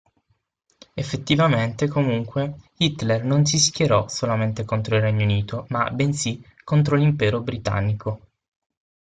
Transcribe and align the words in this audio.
Effettivamente, 0.95 1.87
comunque, 1.87 2.55
Hitler 2.77 3.23
non 3.23 3.45
si 3.45 3.59
schierò 3.59 4.07
solamente 4.07 4.65
contro 4.65 4.95
il 4.95 5.01
Regno 5.03 5.21
Unito 5.21 5.67
ma, 5.69 5.91
bensì, 5.91 6.43
contro 6.63 6.95
l'impero 6.95 7.41
britannico. 7.41 8.19